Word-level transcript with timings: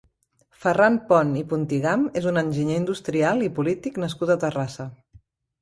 Ferran 0.61 0.95
Pont 1.11 1.33
i 1.41 1.43
Puntigam 1.51 2.07
és 2.21 2.29
un 2.31 2.43
enginyer 2.45 2.79
industrial 2.85 3.47
i 3.49 3.53
polític 3.61 4.03
nascut 4.07 4.33
a 4.37 4.43
Terrassa. 4.47 4.91